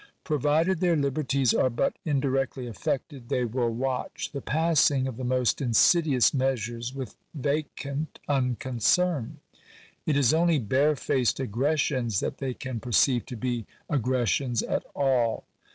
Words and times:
Provided 0.23 0.79
their 0.79 0.95
liberties 0.95 1.53
are 1.53 1.69
but 1.69 1.95
indirectly 2.05 2.65
affected, 2.65 3.29
they 3.29 3.45
will 3.45 3.69
watch 3.71 4.31
the 4.31 4.41
passing 4.41 5.05
of 5.07 5.15
the 5.15 5.23
most 5.23 5.61
insidious 5.61 6.33
measures 6.33 6.91
with 6.91 7.13
vacant 7.35 8.17
unconcern. 8.27 9.41
It 10.07 10.17
is 10.17 10.33
only 10.33 10.57
barefaced 10.57 11.39
aggressions 11.39 12.19
that 12.19 12.39
they 12.39 12.55
can 12.55 12.79
perceive 12.79 13.27
to 13.27 13.35
be 13.35 13.67
aggressions 13.91 14.63
at 14.63 14.83
all. 14.95 15.43